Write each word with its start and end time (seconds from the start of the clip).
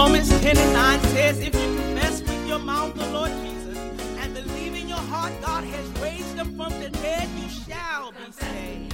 Romans 0.00 0.30
10 0.30 0.56
and 0.56 0.72
9 0.72 1.00
says, 1.12 1.40
If 1.40 1.54
you 1.54 1.76
confess 1.76 2.22
with 2.22 2.48
your 2.48 2.58
mouth 2.58 2.94
the 2.94 3.06
Lord 3.10 3.30
Jesus 3.44 3.76
and 3.76 4.32
believe 4.32 4.74
in 4.74 4.88
your 4.88 4.96
heart 4.96 5.30
God 5.42 5.62
has 5.62 5.86
raised 6.00 6.38
him 6.38 6.56
from 6.56 6.72
the 6.80 6.88
dead, 6.88 7.28
you 7.38 7.48
shall 7.50 8.10
be 8.12 8.32
saved. 8.32 8.89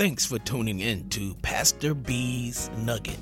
Thanks 0.00 0.24
for 0.24 0.38
tuning 0.38 0.80
in 0.80 1.10
to 1.10 1.34
Pastor 1.42 1.92
B's 1.92 2.70
Nugget. 2.78 3.18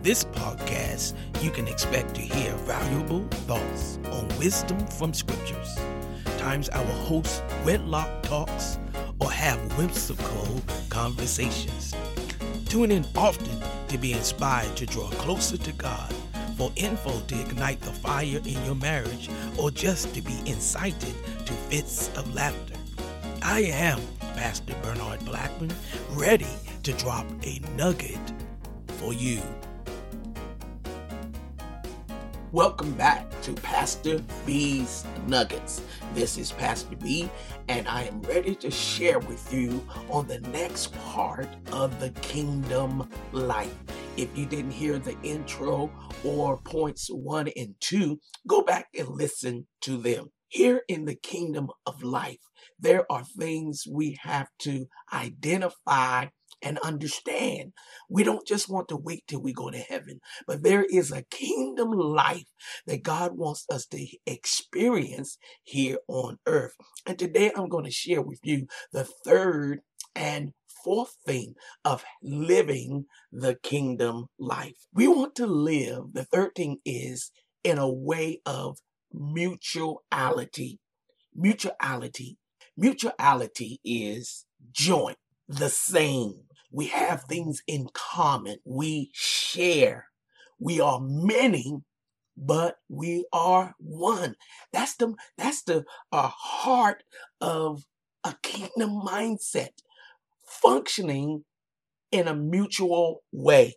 This 0.00 0.24
podcast, 0.26 1.16
you 1.40 1.50
can 1.50 1.66
expect 1.66 2.14
to 2.14 2.20
hear 2.20 2.52
valuable 2.58 3.26
thoughts 3.48 3.98
on 4.12 4.28
wisdom 4.38 4.78
from 4.86 5.12
scriptures. 5.12 5.76
Times 6.38 6.68
our 6.68 6.84
host 6.84 7.42
wedlock 7.64 8.22
talks 8.22 8.78
or 9.18 9.28
have 9.32 9.58
whimsical 9.76 10.62
conversations. 10.88 11.96
Tune 12.66 12.92
in 12.92 13.04
often 13.16 13.60
to 13.88 13.98
be 13.98 14.12
inspired 14.12 14.76
to 14.76 14.86
draw 14.86 15.10
closer 15.10 15.56
to 15.56 15.72
God, 15.72 16.14
for 16.56 16.70
info 16.76 17.18
to 17.26 17.40
ignite 17.40 17.80
the 17.80 17.90
fire 17.90 18.38
in 18.44 18.64
your 18.64 18.76
marriage, 18.76 19.28
or 19.58 19.72
just 19.72 20.14
to 20.14 20.22
be 20.22 20.38
incited 20.46 21.14
to 21.44 21.52
fits 21.52 22.08
of 22.16 22.32
laughter. 22.36 22.76
I 23.42 23.62
am 23.62 23.98
Pastor 24.40 24.74
Bernard 24.82 25.22
Blackman, 25.26 25.70
ready 26.12 26.46
to 26.82 26.94
drop 26.94 27.26
a 27.44 27.60
nugget 27.76 28.18
for 28.86 29.12
you. 29.12 29.42
Welcome 32.50 32.92
back 32.92 33.28
to 33.42 33.52
Pastor 33.52 34.24
B's 34.46 35.04
Nuggets. 35.26 35.82
This 36.14 36.38
is 36.38 36.52
Pastor 36.52 36.96
B, 36.96 37.28
and 37.68 37.86
I 37.86 38.04
am 38.04 38.22
ready 38.22 38.54
to 38.54 38.70
share 38.70 39.18
with 39.18 39.52
you 39.52 39.86
on 40.08 40.26
the 40.26 40.40
next 40.40 40.94
part 40.94 41.48
of 41.70 42.00
the 42.00 42.08
kingdom 42.22 43.10
life. 43.32 43.76
If 44.16 44.34
you 44.38 44.46
didn't 44.46 44.70
hear 44.70 44.98
the 44.98 45.20
intro 45.22 45.90
or 46.24 46.56
points 46.62 47.08
one 47.08 47.48
and 47.56 47.74
two, 47.80 48.18
go 48.48 48.62
back 48.62 48.86
and 48.98 49.06
listen 49.06 49.66
to 49.82 49.98
them. 49.98 50.30
Here 50.50 50.82
in 50.88 51.04
the 51.04 51.14
kingdom 51.14 51.70
of 51.86 52.02
life, 52.02 52.40
there 52.76 53.10
are 53.10 53.22
things 53.22 53.84
we 53.88 54.18
have 54.22 54.48
to 54.62 54.86
identify 55.12 56.26
and 56.60 56.76
understand. 56.80 57.72
We 58.08 58.24
don't 58.24 58.44
just 58.44 58.68
want 58.68 58.88
to 58.88 58.96
wait 58.96 59.22
till 59.28 59.40
we 59.40 59.52
go 59.52 59.70
to 59.70 59.78
heaven, 59.78 60.18
but 60.48 60.64
there 60.64 60.82
is 60.82 61.12
a 61.12 61.22
kingdom 61.30 61.92
life 61.92 62.48
that 62.86 63.04
God 63.04 63.36
wants 63.36 63.64
us 63.70 63.86
to 63.86 64.04
experience 64.26 65.38
here 65.62 65.98
on 66.08 66.38
earth. 66.46 66.74
And 67.06 67.16
today 67.16 67.52
I'm 67.54 67.68
going 67.68 67.84
to 67.84 67.92
share 67.92 68.20
with 68.20 68.40
you 68.42 68.66
the 68.92 69.04
third 69.04 69.82
and 70.16 70.50
fourth 70.82 71.14
thing 71.24 71.54
of 71.84 72.04
living 72.24 73.04
the 73.30 73.54
kingdom 73.54 74.26
life. 74.36 74.74
We 74.92 75.06
want 75.06 75.36
to 75.36 75.46
live, 75.46 76.12
the 76.12 76.24
third 76.24 76.56
thing 76.56 76.78
is 76.84 77.30
in 77.62 77.78
a 77.78 77.88
way 77.88 78.40
of 78.44 78.78
mutuality. 79.12 80.80
Mutuality. 81.34 82.38
Mutuality 82.76 83.80
is 83.84 84.46
joint, 84.72 85.18
the 85.48 85.68
same. 85.68 86.42
We 86.72 86.86
have 86.88 87.24
things 87.24 87.62
in 87.66 87.88
common. 87.92 88.58
We 88.64 89.10
share. 89.12 90.06
We 90.58 90.80
are 90.80 91.00
many, 91.00 91.82
but 92.36 92.76
we 92.88 93.26
are 93.32 93.74
one. 93.78 94.36
That's 94.72 94.96
the 94.96 95.14
that's 95.38 95.62
the 95.62 95.84
uh, 96.12 96.30
heart 96.34 97.02
of 97.40 97.84
a 98.24 98.34
kingdom 98.42 99.02
mindset, 99.04 99.70
functioning 100.46 101.44
in 102.12 102.28
a 102.28 102.34
mutual 102.34 103.22
way. 103.32 103.76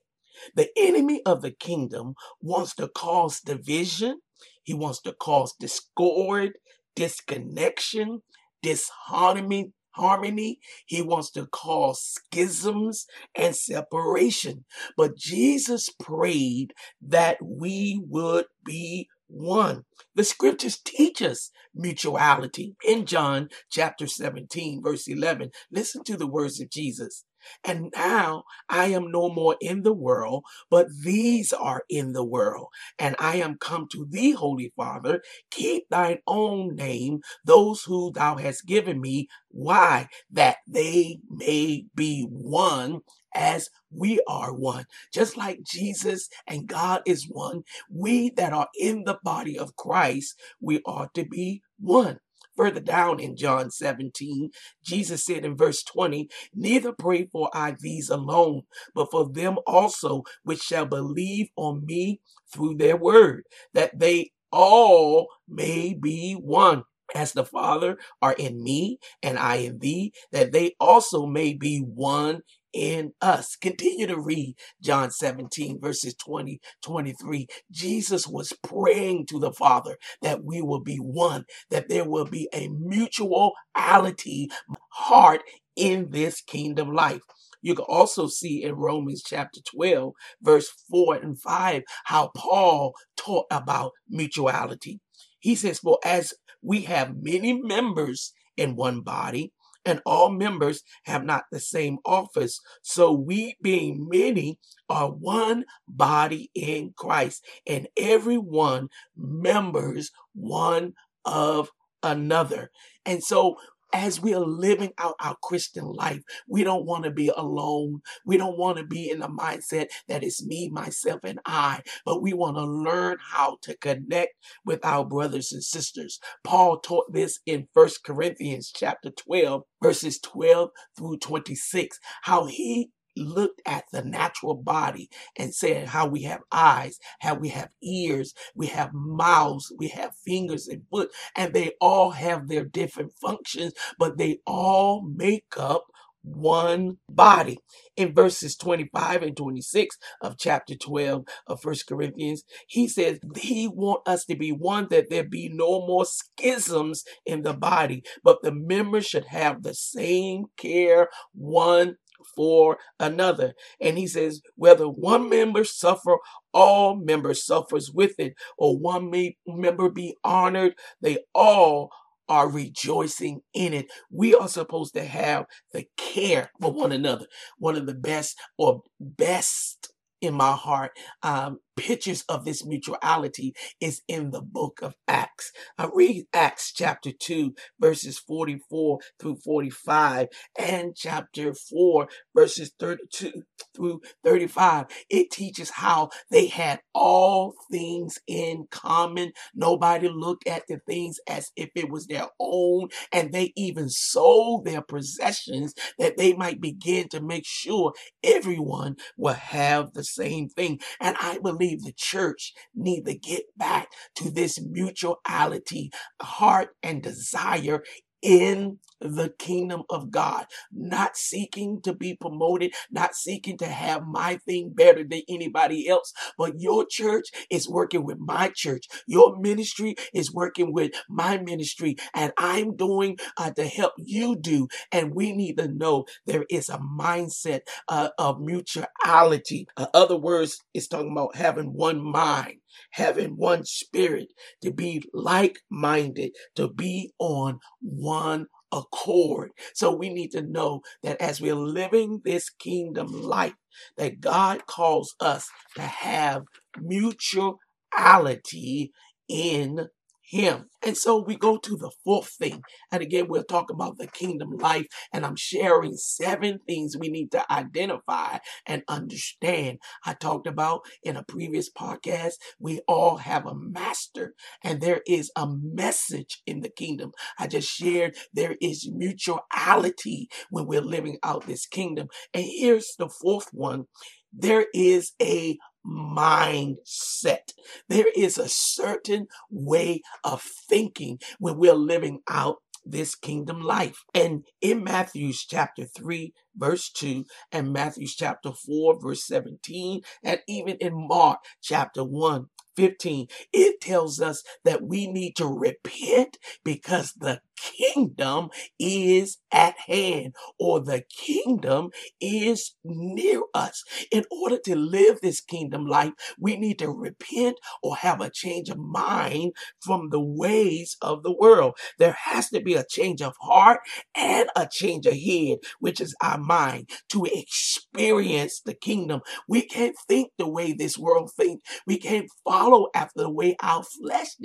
The 0.55 0.69
enemy 0.77 1.21
of 1.25 1.41
the 1.41 1.51
kingdom 1.51 2.16
wants 2.41 2.75
to 2.75 2.88
cause 2.88 3.41
division. 3.41 4.19
He 4.63 4.73
wants 4.73 5.01
to 5.01 5.13
cause 5.13 5.53
discord, 5.59 6.53
disconnection, 6.95 8.21
disharmony, 8.61 9.73
harmony. 9.91 10.59
He 10.85 11.01
wants 11.01 11.31
to 11.31 11.45
cause 11.47 12.01
schisms 12.01 13.05
and 13.35 13.55
separation. 13.55 14.66
But 14.97 15.17
Jesus 15.17 15.89
prayed 15.89 16.73
that 17.01 17.38
we 17.41 18.01
would 18.07 18.45
be 18.65 19.07
one. 19.27 19.83
The 20.15 20.23
scriptures 20.23 20.79
teach 20.83 21.21
us 21.21 21.51
mutuality. 21.73 22.75
In 22.85 23.05
John 23.05 23.50
chapter 23.71 24.07
17, 24.07 24.81
verse 24.83 25.07
11, 25.07 25.51
listen 25.71 26.03
to 26.05 26.17
the 26.17 26.27
words 26.27 26.61
of 26.61 26.69
Jesus. 26.69 27.23
And 27.63 27.91
now 27.95 28.43
I 28.69 28.87
am 28.87 29.11
no 29.11 29.29
more 29.29 29.57
in 29.61 29.83
the 29.83 29.93
world, 29.93 30.43
but 30.69 30.87
these 31.03 31.53
are 31.53 31.83
in 31.89 32.13
the 32.13 32.23
world. 32.23 32.67
And 32.99 33.15
I 33.19 33.37
am 33.37 33.57
come 33.57 33.87
to 33.91 34.05
thee, 34.09 34.31
Holy 34.31 34.73
Father. 34.75 35.21
Keep 35.51 35.89
thine 35.89 36.19
own 36.27 36.75
name, 36.75 37.21
those 37.45 37.83
who 37.83 38.11
thou 38.11 38.37
hast 38.37 38.65
given 38.67 39.01
me. 39.01 39.27
Why? 39.49 40.09
That 40.31 40.57
they 40.67 41.19
may 41.29 41.85
be 41.95 42.23
one 42.29 43.01
as 43.35 43.69
we 43.91 44.21
are 44.27 44.53
one. 44.53 44.85
Just 45.13 45.37
like 45.37 45.63
Jesus 45.63 46.29
and 46.47 46.67
God 46.67 47.01
is 47.05 47.27
one, 47.29 47.63
we 47.89 48.31
that 48.31 48.53
are 48.53 48.69
in 48.79 49.03
the 49.05 49.19
body 49.23 49.57
of 49.57 49.75
Christ, 49.75 50.39
we 50.61 50.81
ought 50.85 51.13
to 51.15 51.25
be 51.25 51.61
one. 51.79 52.19
Further 52.55 52.79
down 52.79 53.19
in 53.19 53.35
John 53.35 53.71
17, 53.71 54.51
Jesus 54.83 55.25
said 55.25 55.45
in 55.45 55.57
verse 55.57 55.83
20, 55.83 56.29
Neither 56.53 56.93
pray 56.93 57.25
for 57.31 57.49
I 57.53 57.75
these 57.79 58.09
alone, 58.09 58.63
but 58.93 59.09
for 59.11 59.29
them 59.29 59.57
also 59.65 60.23
which 60.43 60.61
shall 60.61 60.85
believe 60.85 61.49
on 61.55 61.85
me 61.85 62.21
through 62.51 62.75
their 62.75 62.97
word, 62.97 63.43
that 63.73 63.97
they 63.97 64.31
all 64.51 65.27
may 65.47 65.93
be 65.93 66.33
one. 66.33 66.83
As 67.15 67.33
the 67.33 67.45
Father 67.45 67.97
are 68.23 68.33
in 68.33 68.63
me 68.63 68.97
and 69.21 69.37
I 69.37 69.57
in 69.57 69.77
thee, 69.79 70.13
that 70.31 70.51
they 70.51 70.73
also 70.79 71.27
may 71.27 71.53
be 71.53 71.79
one 71.79 72.41
in 72.73 73.13
us. 73.22 73.56
Continue 73.56 74.07
to 74.07 74.19
read 74.19 74.56
John 74.81 75.11
17, 75.11 75.79
verses 75.79 76.16
20, 76.16 76.59
23. 76.84 77.47
Jesus 77.72 78.28
was 78.28 78.53
praying 78.63 79.28
to 79.28 79.39
the 79.39 79.51
Father 79.53 79.97
that 80.22 80.44
we 80.44 80.61
will 80.61 80.81
be 80.81 80.97
one, 80.97 81.45
that 81.69 81.89
there 81.89 82.07
will 82.07 82.25
be 82.25 82.50
a 82.53 82.67
mutuality 82.69 84.50
heart 84.89 85.41
in 85.75 86.09
this 86.12 86.41
kingdom 86.41 86.91
life. 86.94 87.22
You 87.62 87.75
can 87.75 87.85
also 87.88 88.28
see 88.28 88.63
in 88.63 88.75
Romans 88.75 89.23
chapter 89.25 89.62
12, 89.73 90.13
verse 90.41 90.69
4 90.91 91.16
and 91.16 91.39
5, 91.39 91.83
how 92.06 92.31
Paul 92.35 92.94
taught 93.16 93.45
about 93.50 93.91
mutuality. 94.09 95.00
He 95.39 95.56
says, 95.56 95.79
For 95.79 95.97
as 96.03 96.33
we 96.62 96.81
have 96.81 97.16
many 97.22 97.62
members 97.62 98.33
in 98.57 98.75
one 98.75 99.01
body, 99.01 99.53
and 99.85 100.01
all 100.05 100.29
members 100.29 100.81
have 101.03 101.23
not 101.23 101.44
the 101.51 101.59
same 101.59 101.97
office. 102.05 102.59
So 102.81 103.11
we, 103.11 103.55
being 103.61 104.07
many, 104.09 104.59
are 104.89 105.09
one 105.09 105.66
body 105.88 106.50
in 106.53 106.94
Christ, 106.95 107.45
and 107.68 107.88
every 107.97 108.38
one 108.38 108.89
members 109.15 110.12
one 110.33 110.94
of 111.25 111.69
another. 112.01 112.69
And 113.06 113.24
so 113.24 113.56
as 113.94 114.19
we 114.19 114.34
are 114.34 114.45
living 114.45 114.92
out 114.98 115.16
our 115.19 115.38
Christian 115.42 115.86
life, 115.86 116.22
we 116.48 116.63
don't 116.63 116.86
want 116.86 117.04
to 117.04 117.12
be 117.12 117.31
alone. 117.36 118.01
We 118.25 118.38
don't 118.38 118.57
want 118.57 118.78
to 118.78 118.86
be 118.86 119.10
in 119.10 119.19
the 119.19 119.28
mindset 119.28 119.88
that 120.07 120.24
it's 120.24 120.45
me, 120.45 120.69
myself, 120.69 121.22
and 121.24 121.40
I, 121.45 121.81
but 122.06 122.22
we 122.22 122.34
want 122.34 122.57
to 122.57 122.63
learn 122.63 123.18
how 123.22 123.57
to 123.62 123.78
connect 123.78 124.34
with 124.66 124.84
our 124.84 125.06
brothers 125.06 125.51
and 125.51 125.63
sisters. 125.63 126.19
Paul 126.44 126.80
taught 126.80 127.13
this 127.13 127.40
in 127.45 127.68
First 127.74 128.04
Corinthians 128.04 128.72
chapter 128.75 129.12
12, 129.12 129.63
verses 129.81 130.19
12 130.19 130.69
through 130.98 131.18
26, 131.18 132.00
how 132.24 132.45
he 132.45 132.90
looked 133.18 133.62
at 133.65 133.86
the 133.92 134.04
natural 134.04 134.56
body 134.56 135.10
and 135.38 135.54
said 135.56 135.89
how 135.89 136.07
we 136.07 136.24
have 136.24 136.42
eyes, 136.51 137.00
how 137.21 137.36
we 137.36 137.50
have 137.50 137.69
ears, 137.83 138.33
we 138.56 138.68
have 138.68 138.92
mouths, 138.94 139.71
we 139.77 139.89
have 139.89 140.15
fingers 140.25 140.68
and 140.68 140.83
foot, 140.92 141.12
and 141.36 141.54
they 141.54 141.74
all 141.81 142.12
have 142.12 142.48
their 142.48 142.65
different 142.65 143.13
functions, 143.21 143.74
but 144.00 144.18
they 144.18 144.39
all 144.48 145.04
make 145.04 145.45
up 145.57 145.86
one 146.24 146.98
body. 147.10 147.60
In 147.98 148.13
verses 148.15 148.56
25 148.56 149.24
and 149.24 149.38
26 149.38 149.98
of 150.21 150.38
chapter 150.38 150.75
12 150.75 151.25
of 151.48 151.62
First 151.62 151.88
Corinthians, 151.88 152.44
he 152.68 152.88
says 152.88 153.19
he 153.38 153.68
want 153.68 154.07
us 154.07 154.25
to 154.25 154.36
be 154.36 154.51
one 154.51 154.88
that 154.92 155.09
there 155.09 155.25
be 155.25 155.50
no 155.50 155.86
more 155.86 156.06
schisms 156.06 157.04
in 157.25 157.44
the 157.44 157.54
body, 157.54 158.04
but 158.24 158.42
the 158.44 158.54
members 158.54 159.06
should 159.06 159.25
have 159.25 159.63
the 159.63 159.74
same 159.75 160.45
care 160.57 161.09
one 161.33 161.98
for 162.35 162.77
another. 162.99 163.53
And 163.79 163.97
he 163.97 164.07
says, 164.07 164.41
whether 164.55 164.87
one 164.87 165.29
member 165.29 165.63
suffer, 165.63 166.17
all 166.53 166.95
members 166.95 167.45
suffers 167.45 167.91
with 167.91 168.19
it, 168.19 168.33
or 168.57 168.77
one 168.77 169.11
member 169.47 169.89
be 169.89 170.15
honored, 170.23 170.75
they 171.01 171.19
all 171.33 171.91
are 172.29 172.49
rejoicing 172.49 173.41
in 173.53 173.73
it. 173.73 173.87
We 174.09 174.33
are 174.33 174.47
supposed 174.47 174.93
to 174.93 175.03
have 175.03 175.45
the 175.73 175.85
care 175.97 176.51
for 176.61 176.71
one 176.71 176.91
another. 176.91 177.27
One 177.57 177.75
of 177.75 177.85
the 177.85 177.93
best 177.93 178.39
or 178.57 178.81
best 178.99 179.91
in 180.21 180.33
my 180.33 180.53
heart 180.53 180.91
um, 181.21 181.59
pictures 181.75 182.23
of 182.29 182.45
this 182.45 182.65
mutuality 182.65 183.53
is 183.79 184.01
in 184.07 184.31
the 184.31 184.41
book 184.41 184.79
of 184.81 184.95
Acts. 185.07 185.51
I 185.77 185.89
read 185.93 186.25
Acts 186.33 186.73
chapter 186.73 187.11
2, 187.11 187.53
verses 187.79 188.19
44 188.19 188.99
through 189.19 189.37
45, 189.37 190.27
and 190.57 190.95
chapter 190.95 191.53
4, 191.53 192.07
verses 192.35 192.71
32 192.79 193.43
through 193.75 194.01
35. 194.23 194.85
It 195.09 195.31
teaches 195.31 195.71
how 195.71 196.09
they 196.31 196.47
had 196.47 196.79
all 196.93 197.53
things 197.71 198.19
in 198.27 198.67
common. 198.71 199.31
Nobody 199.55 200.09
looked 200.09 200.47
at 200.47 200.63
the 200.67 200.79
things 200.87 201.19
as 201.27 201.51
if 201.55 201.69
it 201.75 201.89
was 201.89 202.07
their 202.07 202.27
own, 202.39 202.89
and 203.11 203.33
they 203.33 203.53
even 203.55 203.89
sold 203.89 204.65
their 204.65 204.81
possessions 204.81 205.73
that 205.99 206.17
they 206.17 206.33
might 206.33 206.61
begin 206.61 207.09
to 207.09 207.21
make 207.21 207.45
sure 207.45 207.93
everyone 208.23 208.95
will 209.17 209.33
have 209.33 209.93
the 209.93 210.03
same 210.03 210.49
thing. 210.49 210.79
And 210.99 211.15
I 211.19 211.39
believe 211.39 211.62
believe 211.63 211.83
the 211.83 211.94
church 211.94 212.54
need 212.75 213.06
to 213.06 213.15
get 213.15 213.44
back 213.57 213.89
to 214.15 214.30
this 214.30 214.62
mutuality, 214.62 215.92
heart 216.21 216.69
and 216.83 217.01
desire 217.01 217.83
in 218.23 218.79
the 219.01 219.33
kingdom 219.39 219.83
of 219.91 220.11
God, 220.11 220.47
not 220.73 221.17
seeking 221.17 221.81
to 221.83 221.93
be 221.93 222.15
promoted, 222.15 222.73
not 222.91 223.15
seeking 223.15 223.57
to 223.59 223.67
have 223.67 224.03
my 224.07 224.37
thing 224.47 224.71
better 224.75 225.05
than 225.05 225.23
anybody 225.29 225.89
else, 225.89 226.13
but 226.37 226.59
your 226.59 226.85
church 226.89 227.27
is 227.51 227.69
working 227.69 228.05
with 228.05 228.19
my 228.19 228.51
church. 228.55 228.87
Your 229.07 229.37
ministry 229.39 229.95
is 230.13 230.33
working 230.33 230.73
with 230.73 230.93
my 231.09 231.39
ministry, 231.39 231.97
and 232.15 232.33
I'm 232.37 232.77
doing 232.77 233.19
uh, 233.37 233.51
to 233.53 233.67
help 233.67 233.93
you 233.99 234.37
do. 234.37 234.69
And 234.91 235.15
we 235.15 235.33
need 235.33 235.59
to 235.59 235.69
know 235.69 236.05
there 236.27 236.45
is 236.51 236.69
a 236.69 236.79
mindset 236.79 237.61
uh, 237.89 238.09
of 238.19 238.41
mutuality. 238.41 239.67
Other 239.95 240.17
words, 240.17 240.59
it's 240.75 240.89
talking 240.89 241.13
about 241.13 241.37
having 241.37 241.73
one 241.73 242.01
mind 242.03 242.55
having 242.91 243.37
one 243.37 243.65
spirit, 243.65 244.33
to 244.61 244.71
be 244.71 245.03
like 245.13 245.59
minded, 245.69 246.31
to 246.55 246.67
be 246.67 247.13
on 247.19 247.59
one 247.81 248.47
accord. 248.71 249.51
So 249.73 249.95
we 249.95 250.09
need 250.09 250.31
to 250.31 250.41
know 250.41 250.81
that 251.03 251.21
as 251.21 251.39
we're 251.39 251.55
living 251.55 252.21
this 252.23 252.49
kingdom 252.49 253.07
life, 253.07 253.53
that 253.97 254.19
God 254.19 254.65
calls 254.65 255.15
us 255.19 255.47
to 255.75 255.81
have 255.81 256.43
mutuality 256.79 258.91
in 259.27 259.87
him. 260.23 260.65
And 260.85 260.97
so 260.97 261.21
we 261.21 261.35
go 261.35 261.57
to 261.57 261.77
the 261.77 261.91
fourth 262.03 262.29
thing. 262.29 262.63
And 262.91 263.01
again, 263.01 263.27
we'll 263.27 263.43
talk 263.43 263.69
about 263.69 263.97
the 263.97 264.07
kingdom 264.07 264.57
life. 264.57 264.87
And 265.11 265.25
I'm 265.25 265.35
sharing 265.35 265.95
seven 265.95 266.59
things 266.67 266.97
we 266.97 267.09
need 267.09 267.31
to 267.31 267.51
identify 267.51 268.39
and 268.65 268.83
understand. 268.87 269.79
I 270.05 270.13
talked 270.13 270.47
about 270.47 270.81
in 271.03 271.15
a 271.15 271.23
previous 271.23 271.69
podcast, 271.71 272.33
we 272.59 272.79
all 272.87 273.17
have 273.17 273.45
a 273.45 273.55
master 273.55 274.33
and 274.63 274.81
there 274.81 275.01
is 275.07 275.31
a 275.35 275.47
message 275.47 276.41
in 276.45 276.61
the 276.61 276.69
kingdom. 276.69 277.11
I 277.37 277.47
just 277.47 277.69
shared 277.69 278.15
there 278.33 278.55
is 278.61 278.89
mutuality 278.91 280.29
when 280.49 280.67
we're 280.67 280.81
living 280.81 281.17
out 281.23 281.45
this 281.45 281.65
kingdom. 281.65 282.07
And 282.33 282.43
here's 282.45 282.95
the 282.97 283.09
fourth 283.09 283.49
one. 283.51 283.85
There 284.31 284.65
is 284.73 285.11
a 285.21 285.57
mindset. 285.85 287.53
There 287.89 288.07
is 288.15 288.38
a 288.38 288.50
certain 288.50 289.27
way 289.50 290.01
of 290.24 290.41
thinking 290.41 291.19
when 291.39 291.57
we're 291.57 291.74
living 291.74 292.21
out 292.30 292.57
this 292.85 293.15
kingdom 293.15 293.62
life. 293.62 294.03
And 294.13 294.45
in 294.62 294.83
Matthew's 294.83 295.45
chapter 295.45 295.85
3, 295.85 296.33
verse 296.56 296.89
2, 296.91 297.25
and 297.51 297.71
Matthew's 297.71 298.15
chapter 298.15 298.51
4, 298.51 299.00
verse 299.00 299.25
17, 299.25 300.01
and 300.24 300.39
even 300.47 300.77
in 300.77 301.07
Mark 301.07 301.39
chapter 301.62 302.03
1, 302.03 302.47
15, 302.75 303.27
it 303.51 303.81
tells 303.81 304.21
us 304.21 304.43
that 304.63 304.83
we 304.83 305.07
need 305.07 305.35
to 305.37 305.47
repent 305.47 306.37
because 306.63 307.13
the 307.13 307.41
kingdom 307.55 308.49
is 308.79 309.37
at 309.51 309.75
hand 309.87 310.35
or 310.59 310.79
the 310.79 311.03
kingdom 311.09 311.89
is 312.19 312.75
near 312.83 313.41
us. 313.53 313.83
In 314.11 314.25
order 314.31 314.57
to 314.65 314.75
live 314.75 315.19
this 315.21 315.41
kingdom 315.41 315.85
life, 315.85 316.11
we 316.39 316.57
need 316.57 316.79
to 316.79 316.89
repent 316.89 317.57
or 317.81 317.95
have 317.97 318.21
a 318.21 318.29
change 318.29 318.69
of 318.69 318.77
mind 318.77 319.53
from 319.79 320.09
the 320.09 320.19
ways 320.19 320.97
of 321.01 321.23
the 321.23 321.33
world. 321.33 321.75
There 321.99 322.15
has 322.25 322.49
to 322.49 322.61
be 322.61 322.73
a 322.75 322.85
change 322.85 323.21
of 323.21 323.33
heart 323.41 323.79
and 324.15 324.49
a 324.55 324.67
change 324.69 325.05
of 325.05 325.13
head, 325.15 325.59
which 325.79 326.01
is 326.01 326.15
our 326.21 326.37
mind, 326.37 326.89
to 327.09 327.25
experience 327.25 328.61
the 328.65 328.73
kingdom. 328.73 329.21
We 329.47 329.61
can't 329.65 329.95
think 330.07 330.31
the 330.37 330.49
way 330.49 330.73
this 330.73 330.97
world 330.97 331.31
thinks. 331.35 331.63
We 331.87 331.97
can't 331.97 332.29
follow 332.45 332.62
after 332.94 333.21
the 333.21 333.30
way 333.30 333.56
our 333.62 333.83
flesh 333.83 334.36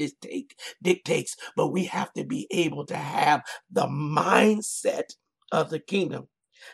dictates, 0.82 1.36
but 1.56 1.68
we 1.68 1.84
have 1.84 2.12
to 2.14 2.24
be 2.24 2.46
able 2.50 2.86
to 2.86 2.96
have 2.96 3.42
the 3.70 3.86
mindset 3.86 5.14
of 5.52 5.70
the 5.70 5.80
kingdom. 5.80 6.28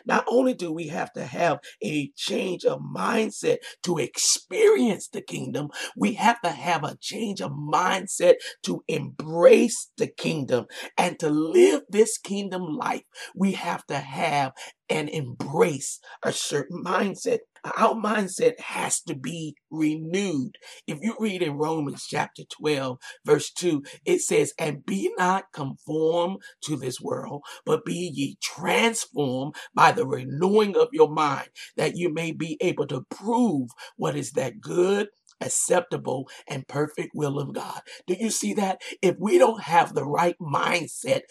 Not 0.05 0.25
only 0.27 0.55
do 0.55 0.71
we 0.71 0.87
have 0.87 1.13
to 1.13 1.23
have 1.23 1.59
a 1.83 2.11
change 2.15 2.65
of 2.65 2.79
mindset 2.79 3.57
to 3.83 3.97
experience 3.99 5.07
the 5.07 5.21
kingdom, 5.21 5.69
we 5.95 6.13
have 6.13 6.41
to 6.41 6.49
have 6.49 6.83
a 6.83 6.97
change 6.99 7.39
of 7.39 7.51
mindset 7.51 8.35
to 8.63 8.83
embrace 8.87 9.91
the 9.97 10.07
kingdom 10.07 10.65
and 10.97 11.19
to 11.19 11.29
live 11.29 11.83
this 11.89 12.17
kingdom 12.17 12.63
life. 12.63 13.03
We 13.35 13.51
have 13.53 13.85
to 13.85 13.97
have 13.97 14.53
and 14.89 15.09
embrace 15.09 15.99
a 16.23 16.31
certain 16.31 16.83
mindset. 16.83 17.39
Our 17.77 17.95
mindset 17.95 18.59
has 18.59 19.01
to 19.01 19.15
be 19.15 19.55
renewed. 19.71 20.57
If 20.87 20.99
you 21.01 21.15
read 21.19 21.41
in 21.41 21.57
Romans 21.57 22.05
chapter 22.07 22.43
12, 22.59 22.97
verse 23.25 23.51
2, 23.51 23.83
it 24.05 24.21
says, 24.21 24.53
And 24.59 24.85
be 24.85 25.11
not 25.17 25.45
conformed 25.53 26.41
to 26.65 26.75
this 26.77 27.01
world, 27.01 27.41
but 27.65 27.85
be 27.85 28.11
ye 28.13 28.37
transformed 28.41 29.55
by 29.73 29.91
the 29.91 30.07
renewing 30.07 30.77
of 30.77 30.89
your 30.93 31.09
mind, 31.09 31.49
that 31.77 31.97
you 31.97 32.13
may 32.13 32.31
be 32.31 32.57
able 32.61 32.87
to 32.87 33.05
prove 33.09 33.69
what 33.97 34.15
is 34.15 34.31
that 34.33 34.61
good 34.61 35.07
acceptable, 35.41 36.29
and 36.47 36.67
perfect 36.67 37.11
will 37.15 37.39
of 37.39 37.53
God. 37.53 37.81
Do 38.07 38.15
you 38.19 38.29
see 38.29 38.53
that? 38.55 38.81
If 39.01 39.15
we 39.19 39.37
don't 39.37 39.63
have 39.63 39.93
the 39.93 40.05
right 40.05 40.37
mindset 40.39 41.21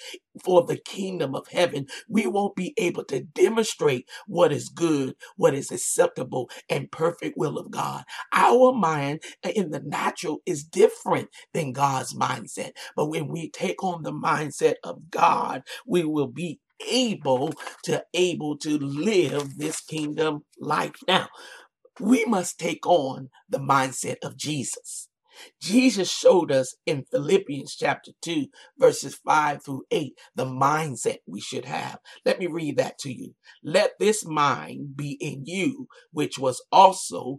for 0.45 0.65
the 0.67 0.77
kingdom 0.77 1.35
of 1.35 1.49
heaven, 1.49 1.87
we 2.09 2.27
won't 2.27 2.57
be 2.57 2.75
able 2.79 3.05
to 3.07 3.21
demonstrate 3.21 4.09
what 4.27 4.53
is 4.53 4.69
good, 4.69 5.15
what 5.37 5.55
is 5.55 5.71
acceptable, 5.71 6.51
and 6.69 6.91
perfect 6.93 7.37
will 7.37 7.59
of 7.59 7.71
God. 7.71 8.05
Our 8.33 8.73
mind 8.73 9.23
in 9.55 9.71
the 9.71 9.81
natural 9.81 10.41
is 10.47 10.65
different 10.65 11.29
than 11.55 11.73
God's 11.73 12.15
mindset. 12.15 12.73
But 12.97 13.07
when 13.07 13.29
we 13.29 13.51
take 13.51 13.83
on 13.85 14.03
the 14.03 14.13
mindset 14.13 14.77
of 14.85 15.11
God, 15.11 15.63
we 15.87 16.05
will 16.05 16.29
be 16.29 16.61
able 16.91 17.55
to 17.85 18.05
able 18.15 18.57
to 18.59 18.79
live 18.79 19.59
this 19.59 19.81
kingdom 19.81 20.45
life 20.61 20.97
now 21.09 21.29
we 22.01 22.25
must 22.27 22.59
take 22.59 22.87
on 22.87 23.31
the 23.49 23.59
mindset 23.61 24.17
of 24.25 24.37
Jesus. 24.37 25.09
Jesus 25.61 26.11
showed 26.11 26.53
us 26.53 26.77
in 26.87 27.05
Philippians 27.11 27.77
chapter 27.77 28.13
2, 28.23 28.47
verses 28.79 29.17
5 29.27 29.65
through 29.65 29.85
8, 29.91 30.13
the 30.37 30.45
mindset 30.47 31.19
we 31.27 31.41
should 31.41 31.65
have. 31.65 31.99
Let 32.25 32.39
me 32.39 32.47
read 32.47 32.77
that 32.79 32.99
to 33.01 33.13
you. 33.13 33.35
Let 33.63 33.93
this 33.99 34.25
mind 34.25 34.97
be 34.97 35.13
in 35.21 35.45
you, 35.47 35.89
which 36.13 36.39
was 36.39 36.63
also 36.73 37.39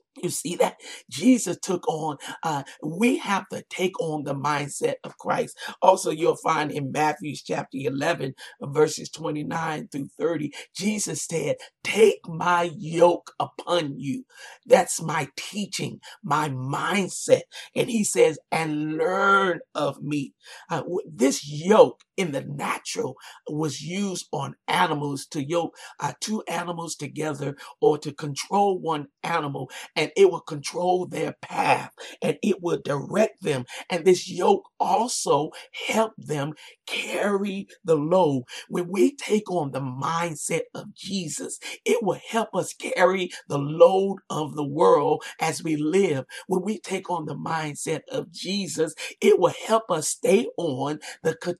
You 0.17 0.29
see 0.29 0.55
that? 0.57 0.77
Jesus 1.09 1.57
took 1.61 1.87
on, 1.89 2.17
uh, 2.43 2.63
we 2.83 3.17
have 3.19 3.47
to 3.49 3.63
take 3.69 3.99
on 4.01 4.23
the 4.23 4.35
mindset 4.35 4.95
of 5.03 5.17
Christ. 5.17 5.57
Also, 5.81 6.11
you'll 6.11 6.37
find 6.37 6.71
in 6.71 6.91
Matthew 6.91 7.35
chapter 7.35 7.77
11, 7.77 8.35
verses 8.61 9.09
29 9.09 9.89
through 9.91 10.09
30, 10.19 10.53
Jesus 10.75 11.23
said, 11.25 11.57
Take 11.83 12.27
my 12.27 12.71
yoke 12.77 13.33
upon 13.39 13.99
you. 13.99 14.25
That's 14.65 15.01
my 15.01 15.29
teaching, 15.37 16.01
my 16.23 16.49
mindset. 16.49 17.43
And 17.75 17.89
he 17.89 18.03
says, 18.03 18.39
And 18.51 18.97
learn 18.97 19.61
of 19.75 20.01
me. 20.03 20.33
Uh, 20.69 20.83
this 21.05 21.47
yoke 21.47 22.01
in 22.21 22.33
the 22.33 22.43
natural 22.43 23.17
was 23.49 23.81
used 23.81 24.27
on 24.33 24.55
animals 24.69 25.27
to 25.27 25.43
yoke 25.43 25.75
uh, 26.01 26.13
two 26.21 26.43
animals 26.49 26.95
together 26.95 27.57
or 27.81 27.99
to 27.99 28.13
control 28.13 28.79
one 28.79 29.07
animal 29.23 29.71
and 29.97 30.11
it 30.17 30.31
would 30.31 30.47
control 30.47 31.07
their 31.07 31.35
path 31.43 31.91
and 32.23 32.37
it 32.43 32.61
would 32.63 32.83
direct 32.83 33.43
them 33.43 33.65
and 33.91 34.05
this 34.05 34.29
yoke 34.29 34.65
also 34.79 35.51
helped 35.89 36.27
them 36.27 36.53
carry 36.87 37.67
the 37.85 37.95
load. 37.97 38.43
When 38.69 38.89
we 38.89 39.15
take 39.15 39.51
on 39.51 39.71
the 39.71 39.81
mindset 39.81 40.63
of 40.75 40.95
jesus 40.95 41.59
it 41.85 42.03
will 42.03 42.19
help 42.29 42.49
us 42.55 42.73
carry 42.75 43.31
the 43.49 43.59
load 43.59 44.19
of 44.29 44.55
the 44.55 44.67
world 44.67 45.23
as 45.41 45.63
we 45.63 45.77
live. 45.77 46.25
When 46.47 46.63
we 46.63 46.79
take 46.79 47.11
on 47.11 47.25
the 47.27 47.35
mindset 47.35 48.01
of 48.11 48.31
jesus 48.31 48.95
it 49.21 49.39
will 49.39 49.55
help 49.67 49.91
us 49.91 50.09
stay 50.09 50.47
on 50.57 50.99
the 51.23 51.35
correct 51.35 51.59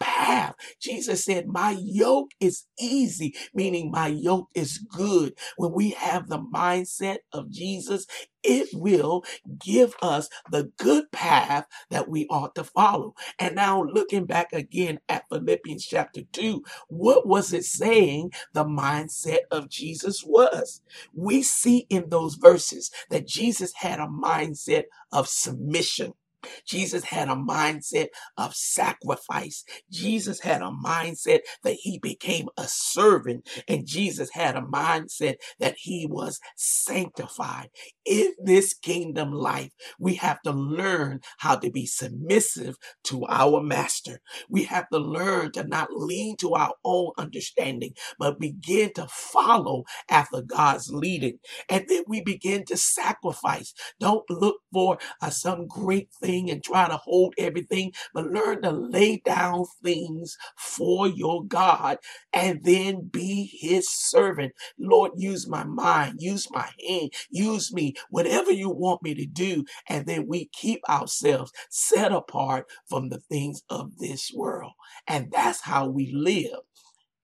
path. 0.00 0.54
Jesus 0.80 1.24
said, 1.24 1.48
My 1.48 1.76
yoke 1.80 2.32
is 2.40 2.64
easy, 2.80 3.34
meaning 3.54 3.90
my 3.90 4.08
yoke 4.08 4.48
is 4.54 4.78
good. 4.78 5.34
When 5.56 5.72
we 5.72 5.90
have 5.92 6.28
the 6.28 6.38
mindset 6.40 7.18
of 7.32 7.50
Jesus, 7.50 8.06
it 8.44 8.68
will 8.74 9.24
give 9.60 9.94
us 10.02 10.28
the 10.50 10.72
good 10.78 11.12
path 11.12 11.66
that 11.90 12.08
we 12.08 12.26
ought 12.28 12.54
to 12.56 12.64
follow. 12.64 13.14
And 13.38 13.56
now, 13.56 13.82
looking 13.84 14.26
back 14.26 14.52
again 14.52 15.00
at 15.08 15.24
Philippians 15.30 15.86
chapter 15.86 16.22
2, 16.32 16.62
what 16.88 17.26
was 17.26 17.52
it 17.52 17.64
saying 17.64 18.32
the 18.54 18.64
mindset 18.64 19.40
of 19.50 19.68
Jesus 19.70 20.24
was? 20.24 20.82
We 21.14 21.42
see 21.42 21.86
in 21.90 22.10
those 22.10 22.36
verses 22.36 22.90
that 23.10 23.26
Jesus 23.28 23.72
had 23.76 24.00
a 24.00 24.06
mindset 24.08 24.84
of 25.12 25.28
submission. 25.28 26.14
Jesus 26.66 27.04
had 27.04 27.28
a 27.28 27.34
mindset 27.36 28.08
of 28.38 28.54
sacrifice. 28.54 29.64
Jesus 29.90 30.40
had 30.40 30.62
a 30.62 30.72
mindset 30.84 31.40
that 31.64 31.74
he 31.80 31.98
became 31.98 32.48
a 32.58 32.66
servant, 32.68 33.48
and 33.68 33.86
Jesus 33.86 34.30
had 34.32 34.56
a 34.56 34.62
mindset 34.62 35.36
that 35.60 35.76
he 35.78 36.06
was 36.10 36.40
sanctified. 36.56 37.70
In 38.06 38.32
this 38.44 38.74
kingdom 38.74 39.32
life, 39.32 39.72
we 39.98 40.16
have 40.16 40.42
to 40.42 40.52
learn 40.52 41.20
how 41.38 41.56
to 41.56 41.70
be 41.70 41.86
submissive 41.86 42.76
to 43.04 43.26
our 43.28 43.62
master. 43.62 44.20
We 44.50 44.64
have 44.64 44.88
to 44.90 44.98
learn 44.98 45.52
to 45.52 45.64
not 45.64 45.88
lean 45.92 46.36
to 46.38 46.54
our 46.54 46.74
own 46.84 47.12
understanding, 47.18 47.94
but 48.18 48.40
begin 48.40 48.92
to 48.94 49.06
follow 49.08 49.84
after 50.10 50.42
God's 50.42 50.90
leading. 50.92 51.38
And 51.68 51.86
then 51.88 52.04
we 52.08 52.22
begin 52.22 52.64
to 52.66 52.76
sacrifice. 52.76 53.74
Don't 54.00 54.28
look 54.30 54.58
for 54.72 54.98
uh, 55.22 55.30
some 55.30 55.66
great 55.68 56.10
thing 56.22 56.29
and 56.38 56.62
try 56.62 56.88
to 56.88 56.96
hold 56.96 57.34
everything, 57.38 57.92
but 58.14 58.26
learn 58.26 58.62
to 58.62 58.70
lay 58.70 59.18
down 59.18 59.64
things 59.82 60.36
for 60.56 61.08
your 61.08 61.44
God 61.44 61.98
and 62.32 62.62
then 62.64 63.08
be 63.08 63.50
his 63.60 63.90
servant. 63.90 64.52
Lord, 64.78 65.12
use 65.16 65.48
my 65.48 65.64
mind, 65.64 66.16
use 66.20 66.48
my 66.50 66.68
hand, 66.86 67.12
use 67.30 67.72
me, 67.72 67.94
whatever 68.10 68.50
you 68.52 68.70
want 68.70 69.02
me 69.02 69.14
to 69.14 69.26
do. 69.26 69.64
And 69.88 70.06
then 70.06 70.26
we 70.26 70.50
keep 70.52 70.80
ourselves 70.88 71.52
set 71.70 72.12
apart 72.12 72.66
from 72.88 73.08
the 73.08 73.20
things 73.20 73.62
of 73.68 73.98
this 73.98 74.30
world. 74.34 74.72
And 75.06 75.30
that's 75.32 75.62
how 75.62 75.86
we 75.88 76.12
live 76.12 76.60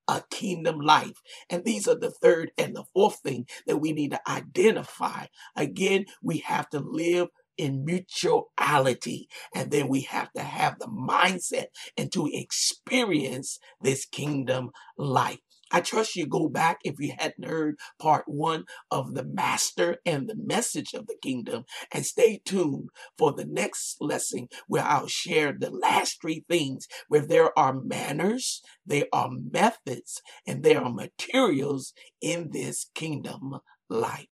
a 0.08 0.22
kingdom 0.30 0.80
life. 0.80 1.20
And 1.50 1.64
these 1.64 1.88
are 1.88 1.98
the 1.98 2.10
third 2.10 2.52
and 2.58 2.74
the 2.74 2.84
fourth 2.94 3.16
thing 3.20 3.46
that 3.66 3.78
we 3.78 3.92
need 3.92 4.12
to 4.12 4.20
identify. 4.30 5.26
Again, 5.56 6.06
we 6.22 6.38
have 6.38 6.68
to 6.70 6.80
live 6.80 7.28
in 7.58 7.84
mutuality. 7.84 9.28
And 9.54 9.70
then 9.70 9.88
we 9.88 10.02
have 10.02 10.32
to 10.32 10.42
have 10.42 10.78
the 10.78 10.86
mindset 10.86 11.66
and 11.96 12.12
to 12.12 12.28
experience 12.32 13.58
this 13.80 14.04
kingdom 14.04 14.70
life. 14.96 15.40
I 15.72 15.80
trust 15.80 16.14
you 16.14 16.26
go 16.26 16.48
back 16.48 16.78
if 16.84 17.00
you 17.00 17.12
hadn't 17.18 17.48
heard 17.48 17.76
part 17.98 18.24
one 18.26 18.64
of 18.90 19.14
the 19.14 19.24
master 19.24 19.98
and 20.06 20.28
the 20.28 20.36
message 20.36 20.94
of 20.94 21.06
the 21.06 21.16
kingdom 21.20 21.64
and 21.92 22.06
stay 22.06 22.40
tuned 22.44 22.90
for 23.18 23.32
the 23.32 23.44
next 23.44 23.96
lesson 24.00 24.48
where 24.68 24.84
I'll 24.84 25.08
share 25.08 25.52
the 25.52 25.70
last 25.70 26.20
three 26.20 26.44
things 26.48 26.86
where 27.08 27.26
there 27.26 27.56
are 27.58 27.80
manners, 27.80 28.62
there 28.84 29.06
are 29.12 29.30
methods, 29.30 30.22
and 30.46 30.62
there 30.62 30.80
are 30.82 30.92
materials 30.92 31.92
in 32.20 32.50
this 32.52 32.86
kingdom 32.94 33.58
life. 33.88 34.28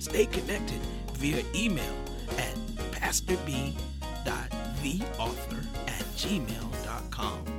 Stay 0.00 0.26
connected 0.26 0.80
via 1.12 1.44
email 1.54 1.94
at 2.36 2.56
pastorb.theauthor 2.90 5.64
at 5.86 6.04
gmail.com. 6.16 7.57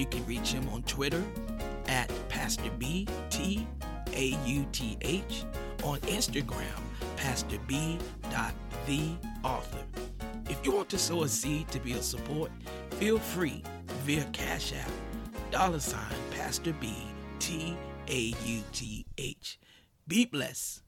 You 0.00 0.06
can 0.06 0.24
reach 0.24 0.50
him 0.50 0.66
on 0.70 0.82
Twitter 0.84 1.22
at 1.86 2.10
Pastor 2.30 2.70
B 2.78 3.06
T 3.28 3.66
A 4.14 4.34
U 4.46 4.66
T 4.72 4.96
H, 5.02 5.44
on 5.84 5.98
Instagram, 6.00 6.80
Pastor 7.16 7.58
B. 7.66 7.98
The 8.86 9.10
author. 9.44 9.84
If 10.48 10.64
you 10.64 10.72
want 10.72 10.88
to 10.88 10.98
sow 10.98 11.24
a 11.24 11.28
seed 11.28 11.68
to 11.68 11.78
be 11.80 11.92
a 11.92 12.02
support, 12.02 12.50
feel 12.92 13.18
free 13.18 13.62
via 14.06 14.24
Cash 14.32 14.72
App, 14.72 14.90
dollar 15.50 15.80
sign 15.80 16.14
Pastor 16.30 16.72
B 16.80 16.94
T 17.38 17.76
A 18.08 18.34
U 18.46 18.62
T 18.72 19.04
H. 19.18 19.58
Be 20.08 20.24
blessed. 20.24 20.80